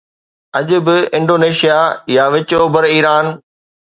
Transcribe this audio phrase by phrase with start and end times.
[0.57, 1.77] اڄ به انڊونيشيا
[2.15, 3.25] يا وچ اوڀر ايران